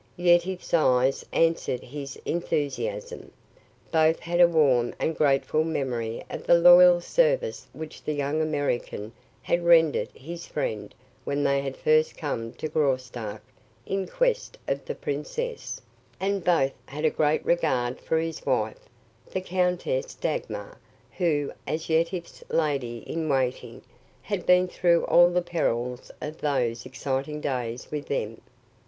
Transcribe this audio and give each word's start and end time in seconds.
Yetive's 0.17 0.73
eyes 0.73 1.23
answered 1.31 1.81
his 1.83 2.15
enthusiasm. 2.25 3.31
Both 3.91 4.19
had 4.19 4.41
a 4.41 4.47
warm 4.47 4.95
and 4.97 5.15
grateful 5.15 5.63
memory 5.63 6.23
of 6.27 6.47
the 6.47 6.57
loyal 6.57 7.01
service 7.01 7.67
which 7.71 8.01
the 8.01 8.13
young 8.13 8.41
American 8.41 9.11
had 9.43 9.63
rendered 9.63 10.09
his 10.15 10.47
friend 10.47 10.95
when 11.23 11.43
they 11.43 11.61
had 11.61 11.77
first 11.77 12.17
come 12.17 12.51
to 12.53 12.67
Graustark 12.67 13.43
in 13.85 14.07
quest 14.07 14.57
of 14.67 14.83
the 14.85 14.95
princess; 14.95 15.79
and 16.19 16.43
both 16.43 16.73
had 16.87 17.05
a 17.05 17.11
great 17.11 17.45
regard 17.45 17.99
for 18.01 18.17
his 18.17 18.43
wife, 18.43 18.79
the 19.31 19.39
Countess 19.39 20.15
Dagmar, 20.15 20.79
who, 21.15 21.51
as 21.67 21.89
Yetive's 21.91 22.43
lady 22.49 23.03
in 23.05 23.29
waiting, 23.29 23.83
had 24.23 24.47
been 24.47 24.67
through 24.67 25.05
all 25.05 25.29
the 25.29 25.43
perils 25.43 26.09
of 26.19 26.39
those 26.41 26.87
exciting 26.87 27.39
days 27.39 27.91
with 27.91 28.07
them. 28.07 28.41